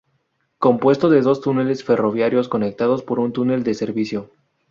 Compuesto 0.57 1.09
de 1.11 1.21
dos 1.21 1.41
túneles 1.41 1.83
ferroviarios 1.83 2.49
conectados 2.49 3.03
por 3.03 3.19
un 3.19 3.33
túnel 3.33 3.61
de 3.63 3.75
servicio. 3.75 4.31